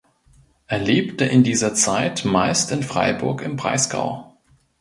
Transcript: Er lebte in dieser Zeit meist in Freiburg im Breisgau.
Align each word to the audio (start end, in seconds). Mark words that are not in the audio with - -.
Er 0.65 0.79
lebte 0.79 1.25
in 1.25 1.43
dieser 1.43 1.75
Zeit 1.75 2.25
meist 2.25 2.71
in 2.71 2.81
Freiburg 2.81 3.43
im 3.43 3.55
Breisgau. 3.55 4.33